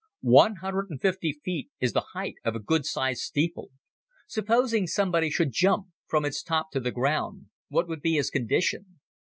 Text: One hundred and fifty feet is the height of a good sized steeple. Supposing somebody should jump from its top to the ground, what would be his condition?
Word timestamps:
One 0.33 0.55
hundred 0.55 0.89
and 0.89 0.99
fifty 0.99 1.31
feet 1.45 1.69
is 1.79 1.93
the 1.93 2.03
height 2.15 2.33
of 2.43 2.55
a 2.55 2.59
good 2.59 2.87
sized 2.87 3.21
steeple. 3.21 3.69
Supposing 4.25 4.87
somebody 4.87 5.29
should 5.29 5.51
jump 5.51 5.89
from 6.07 6.25
its 6.25 6.41
top 6.41 6.71
to 6.71 6.79
the 6.79 6.89
ground, 6.89 7.49
what 7.69 7.87
would 7.87 8.01
be 8.01 8.13
his 8.15 8.31
condition? 8.31 8.99